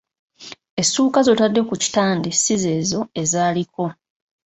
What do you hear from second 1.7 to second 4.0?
kitande si zezo ezaaliko.